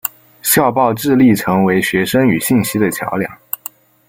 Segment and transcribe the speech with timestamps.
[0.41, 3.31] 校报致力成为学生与信息的桥梁。